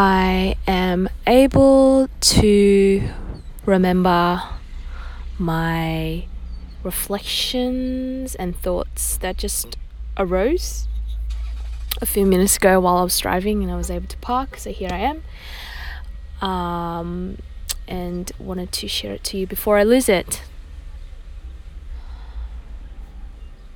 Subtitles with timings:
[0.00, 3.08] I am able to
[3.66, 4.40] remember
[5.40, 6.24] my
[6.84, 9.76] reflections and thoughts that just
[10.16, 10.86] arose
[12.00, 14.58] a few minutes ago while I was driving and I was able to park.
[14.58, 16.48] So here I am.
[16.48, 17.38] Um,
[17.88, 20.42] and wanted to share it to you before I lose it.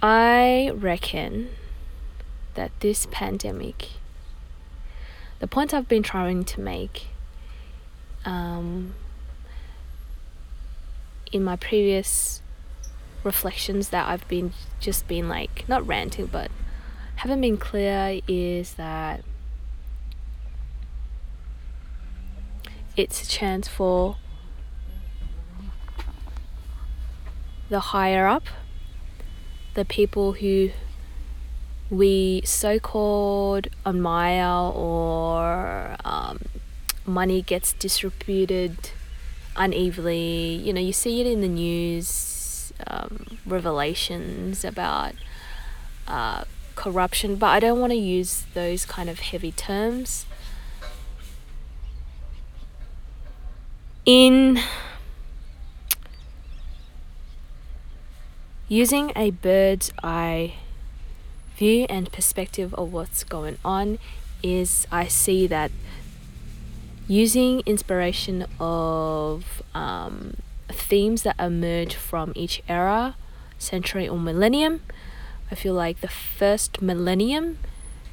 [0.00, 1.50] I reckon
[2.54, 3.88] that this pandemic,
[5.38, 7.08] the point I've been trying to make
[8.24, 8.94] um,
[11.32, 12.42] in my previous
[13.22, 16.50] reflections that I've been just been like, not ranting, but
[17.16, 19.22] haven't been clear is that
[22.96, 24.16] it's a chance for
[27.68, 28.44] the higher up,
[29.74, 30.70] the people who
[31.90, 36.40] we so called admire or um,
[37.06, 38.90] money gets distributed
[39.56, 40.56] unevenly.
[40.56, 45.14] You know, you see it in the news, um, revelations about
[46.08, 46.44] uh,
[46.74, 50.26] corruption, but I don't want to use those kind of heavy terms.
[54.04, 54.60] In
[58.68, 60.54] using a bird's eye
[61.56, 63.98] view and perspective of what's going on
[64.42, 65.70] is I see that
[67.08, 70.36] using inspiration of um,
[70.68, 73.16] themes that emerge from each era,
[73.58, 74.80] century, or millennium,
[75.50, 77.58] I feel like the first millennium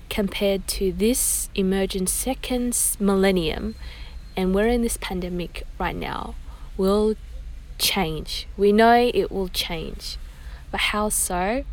[0.09, 3.75] compared to this emergent second millennium,
[4.37, 6.35] and we're in this pandemic right now,
[6.77, 7.15] will
[7.79, 8.47] change.
[8.55, 10.17] We know it will change.
[10.71, 11.63] But how so?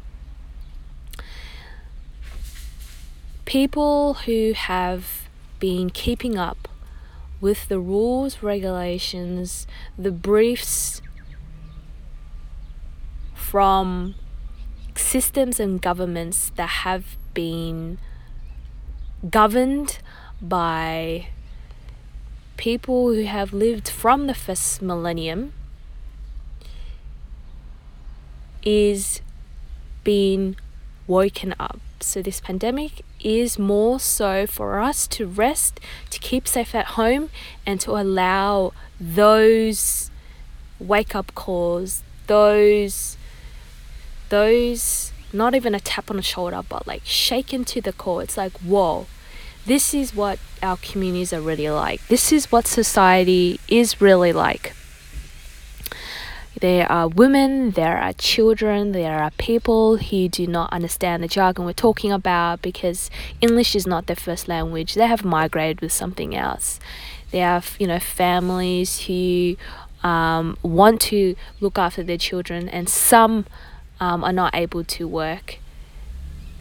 [3.51, 6.69] People who have been keeping up
[7.41, 9.67] with the rules, regulations,
[9.99, 11.03] the briefs
[13.35, 14.15] from
[14.95, 17.99] systems and governments that have been
[19.29, 19.99] governed
[20.41, 21.27] by
[22.57, 25.53] people who have lived from the first millennium
[28.63, 29.21] is
[30.05, 30.55] being
[31.09, 31.81] woken up.
[31.99, 37.31] So, this pandemic is more so for us to rest, to keep safe at home,
[37.67, 40.11] and to allow those
[40.79, 43.17] wake up calls, those
[44.29, 48.23] those not even a tap on the shoulder but like shaken to the core.
[48.23, 49.07] It's like whoa
[49.67, 52.07] this is what our communities are really like.
[52.09, 54.75] This is what society is really like
[56.61, 61.65] there are women, there are children, there are people who do not understand the jargon
[61.65, 63.11] we're talking about because
[63.41, 64.95] English is not their first language.
[64.95, 66.79] They have migrated with something else.
[67.31, 69.57] There are, you know, families who
[70.03, 73.47] um, want to look after their children, and some
[73.99, 75.59] um, are not able to work.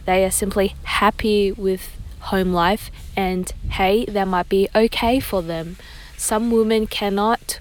[0.06, 1.90] They are simply happy with
[2.20, 5.76] home life, and hey, that might be okay for them.
[6.16, 7.60] Some women cannot,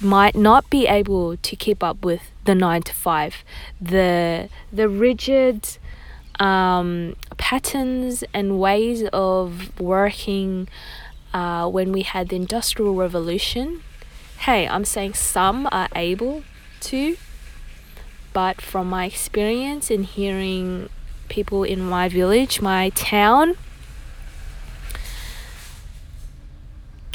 [0.00, 3.44] might not be able to keep up with the nine to five,
[3.80, 5.78] the the rigid
[6.38, 10.68] um, patterns and ways of working
[11.34, 13.82] uh, when we had the industrial revolution.
[14.38, 16.44] Hey, I'm saying some are able
[16.82, 17.16] to,
[18.32, 20.88] but from my experience in hearing
[21.28, 23.56] people in my village, my town,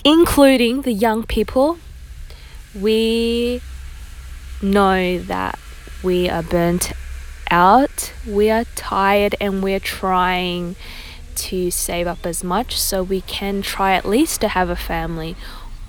[0.04, 1.80] including the young people,
[2.80, 3.62] we
[4.62, 5.60] know that
[6.04, 6.92] we are burnt
[7.52, 10.76] out, we are tired, and we're trying
[11.36, 15.36] to save up as much so we can try at least to have a family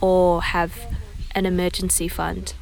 [0.01, 0.95] or have
[1.35, 2.55] an emergency fund.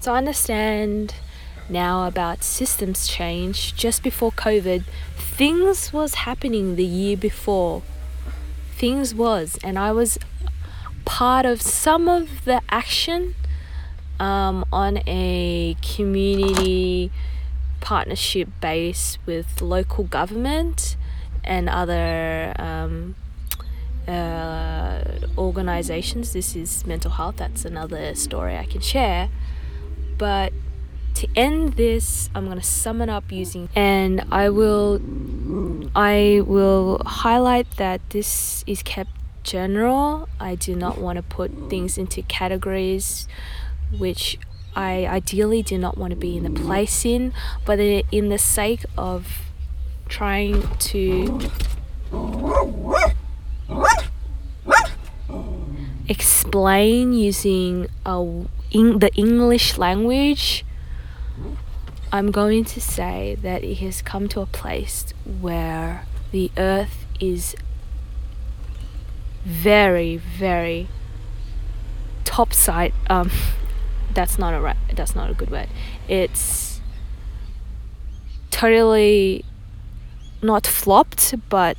[0.00, 1.14] So I understand
[1.68, 3.74] now about systems change.
[3.76, 4.84] Just before COVID,
[5.16, 7.82] things was happening the year before.
[8.76, 10.18] Things was, and I was
[11.10, 13.34] part of some of the action
[14.20, 17.10] um, on a community
[17.80, 20.96] partnership base with local government
[21.42, 23.16] and other um,
[24.06, 25.02] uh,
[25.36, 26.32] organizations.
[26.32, 27.38] This is mental health.
[27.38, 29.30] That's another story I can share.
[30.16, 30.52] But
[31.14, 35.00] to end this, I'm going to sum it up using and I will
[35.96, 39.10] I will highlight that this is kept
[39.42, 40.28] general.
[40.38, 43.26] I do not want to put things into categories
[43.98, 44.38] which
[44.74, 47.32] I ideally do not want to be in the place in,
[47.64, 49.42] but in the sake of
[50.08, 51.40] trying to
[56.08, 58.20] explain using a,
[58.70, 60.64] in the English language,
[62.12, 67.54] I'm going to say that it has come to a place where the earth is
[69.44, 70.88] very, very
[72.24, 72.92] topside.
[73.08, 73.30] Um,
[74.14, 74.76] that's not a right.
[74.94, 75.68] That's not a good word.
[76.08, 76.80] It's
[78.50, 79.44] totally
[80.42, 81.76] not flopped, but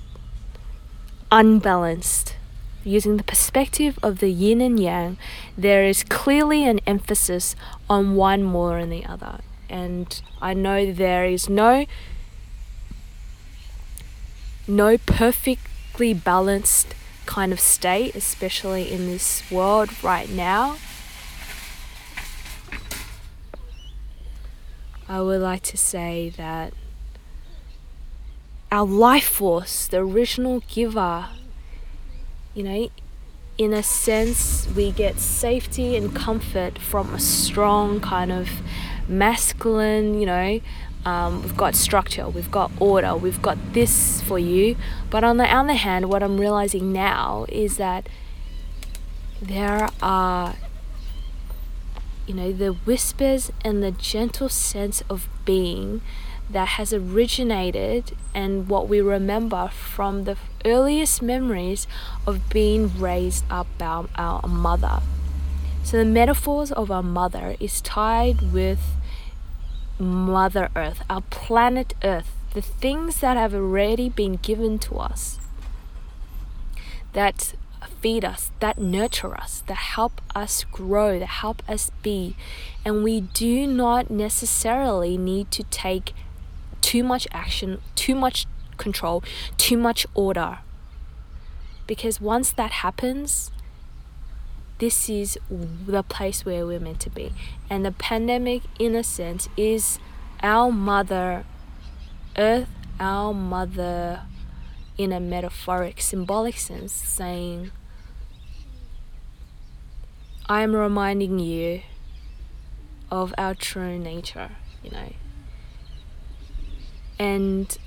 [1.31, 2.35] unbalanced.
[2.83, 5.17] Using the perspective of the yin and yang,
[5.55, 7.55] there is clearly an emphasis
[7.87, 9.41] on one more than the other.
[9.69, 11.85] And I know there is no
[14.67, 16.95] no perfectly balanced
[17.31, 20.75] kind of state, especially in this world right now.
[25.07, 26.73] I would like to say that
[28.69, 31.29] our life force, the original giver,
[32.53, 32.89] you know,
[33.57, 38.49] in a sense, we get safety and comfort from a strong kind of
[39.07, 40.59] masculine, you know,
[41.05, 44.75] um, we've got structure, we've got order, we've got this for you.
[45.09, 48.07] But on the other hand, what I'm realizing now is that
[49.41, 50.55] there are,
[52.27, 56.01] you know, the whispers and the gentle sense of being
[56.49, 61.87] that has originated and what we remember from the earliest memories
[62.27, 65.01] of being raised up by our mother.
[65.83, 68.79] So the metaphors of our mother is tied with
[70.01, 75.39] Mother Earth, our planet Earth, the things that have already been given to us
[77.13, 77.53] that
[77.99, 82.35] feed us, that nurture us, that help us grow, that help us be.
[82.83, 86.13] And we do not necessarily need to take
[86.81, 88.47] too much action, too much
[88.77, 89.23] control,
[89.57, 90.59] too much order.
[91.85, 93.51] Because once that happens,
[94.81, 97.31] this is the place where we're meant to be.
[97.69, 99.99] And the pandemic, in a sense, is
[100.41, 101.45] our mother
[102.35, 102.67] earth,
[102.99, 104.23] our mother
[104.97, 107.69] in a metaphoric, symbolic sense, saying,
[110.49, 111.83] I am reminding you
[113.11, 114.49] of our true nature,
[114.83, 115.13] you know.
[117.19, 117.77] And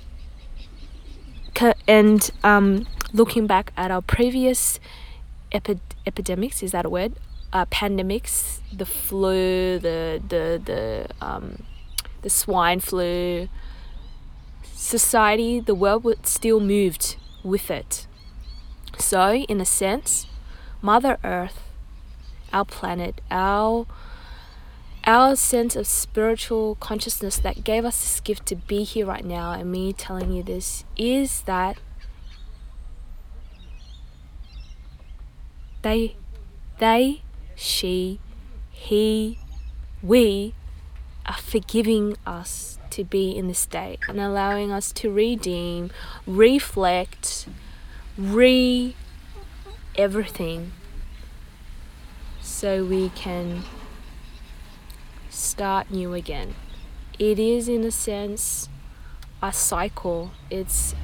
[1.89, 4.79] and um, looking back at our previous
[5.51, 7.13] epi- epidemics is that a word?
[7.53, 11.63] Uh, pandemics the flu the the the um,
[12.21, 13.47] the swine flu.
[14.73, 18.07] Society the world would still moved with it.
[18.97, 20.27] So in a sense
[20.81, 21.63] mother earth
[22.53, 23.87] our planet our
[25.03, 29.51] our sense of spiritual consciousness that gave us this gift to be here right now
[29.51, 31.77] and me telling you this is that
[35.85, 36.15] they,
[36.79, 37.21] they,
[37.53, 38.19] she,
[38.71, 39.37] he,
[40.01, 40.55] we
[41.27, 45.91] are forgiving us to be in this state and allowing us to redeem,
[46.25, 47.47] reflect,
[48.17, 48.95] re
[49.95, 50.71] everything
[52.41, 53.61] so we can
[55.29, 56.55] start new again.
[57.19, 58.69] It is, in a sense,
[59.39, 60.31] a cycle.
[60.49, 60.95] It's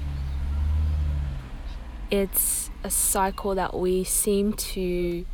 [2.11, 5.25] it's a cycle that we seem to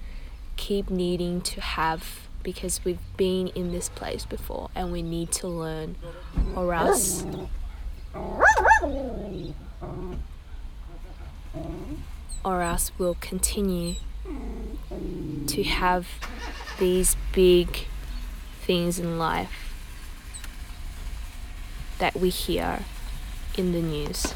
[0.56, 5.48] keep needing to have because we've been in this place before and we need to
[5.48, 5.96] learn
[6.56, 7.26] or else
[12.46, 13.96] or else we'll continue
[15.48, 16.08] to have
[16.80, 17.88] these big
[18.62, 19.74] things in life
[22.00, 22.86] that we hear
[23.58, 24.34] in the news.